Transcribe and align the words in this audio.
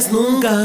nunca. 0.00 0.61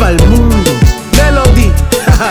pa'l 0.00 0.16
mundo. 0.28 0.72
Melody, 1.16 1.70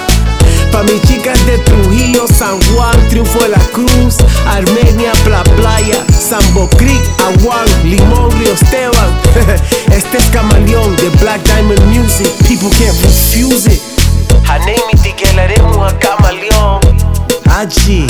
pa' 0.71 0.83
mis 0.83 1.01
chicas 1.03 1.37
de 1.45 1.59
Trujillo, 1.59 2.25
San 2.27 2.59
Juan, 2.73 2.97
Triunfo 3.09 3.39
de 3.39 3.49
la 3.49 3.59
Cruz, 3.71 4.17
Armenia, 4.47 5.11
Pla 5.23 5.43
Playa, 5.55 6.03
Sambo 6.11 6.67
Creek, 6.77 7.01
Aguán, 7.19 7.67
Limón, 7.83 8.31
Río 8.39 8.53
Esteban. 8.53 9.09
este 9.91 10.17
es 10.17 10.25
Camaleón 10.31 10.95
de 10.95 11.09
Black 11.21 11.41
Diamond 11.43 11.85
Music. 11.85 12.31
People 12.47 12.69
can't 12.77 12.99
refuse 13.03 13.67
it. 13.71 13.81
Hanemi, 14.47 14.93
te 15.03 15.15
quedaremos 15.15 15.93
a 15.93 15.97
Camaleón. 15.99 16.79
Allí. 17.49 18.07